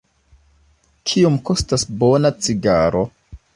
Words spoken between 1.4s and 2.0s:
kostas